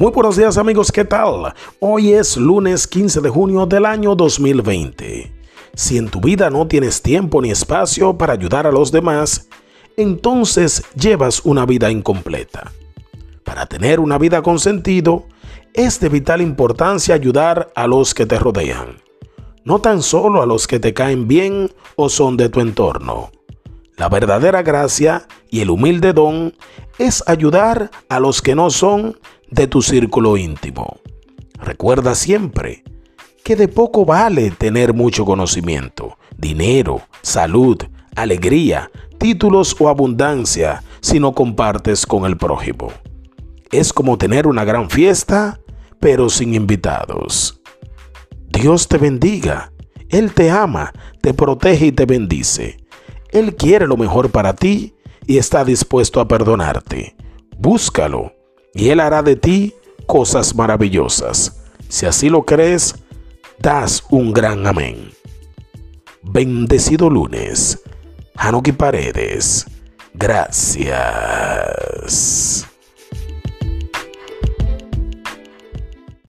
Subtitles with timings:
[0.00, 1.52] Muy buenos días amigos, ¿qué tal?
[1.78, 5.30] Hoy es lunes 15 de junio del año 2020.
[5.74, 9.50] Si en tu vida no tienes tiempo ni espacio para ayudar a los demás,
[9.98, 12.72] entonces llevas una vida incompleta.
[13.44, 15.26] Para tener una vida con sentido,
[15.74, 19.02] es de vital importancia ayudar a los que te rodean,
[19.64, 23.32] no tan solo a los que te caen bien o son de tu entorno.
[23.98, 26.54] La verdadera gracia y el humilde don
[26.96, 29.18] es ayudar a los que no son
[29.50, 31.00] de tu círculo íntimo.
[31.58, 32.84] Recuerda siempre
[33.44, 37.78] que de poco vale tener mucho conocimiento, dinero, salud,
[38.16, 42.92] alegría, títulos o abundancia si no compartes con el prójimo.
[43.70, 45.60] Es como tener una gran fiesta,
[46.00, 47.60] pero sin invitados.
[48.48, 49.72] Dios te bendiga.
[50.08, 52.78] Él te ama, te protege y te bendice.
[53.30, 54.94] Él quiere lo mejor para ti
[55.26, 57.14] y está dispuesto a perdonarte.
[57.56, 58.39] Búscalo
[58.74, 59.74] y Él hará de ti
[60.06, 61.60] cosas maravillosas.
[61.88, 62.94] Si así lo crees,
[63.58, 65.12] das un gran amén.
[66.22, 67.82] Bendecido lunes.
[68.36, 69.66] Hanuki Paredes.
[70.14, 70.86] Gracias.